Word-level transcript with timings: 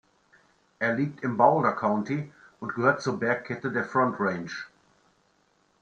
Er 0.79 0.95
liegt 0.95 1.21
im 1.21 1.37
Boulder 1.37 1.73
County 1.73 2.31
und 2.59 2.73
gehört 2.73 3.03
zur 3.03 3.19
Bergkette 3.19 3.71
der 3.71 3.85
Front 3.85 4.19
Range. 4.19 4.49